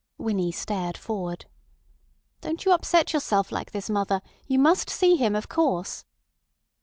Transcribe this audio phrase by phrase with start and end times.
[0.17, 1.45] Winnie stared forward.
[2.41, 4.23] "Don't you upset yourself like this, mother.
[4.47, 6.05] You must see him, of course."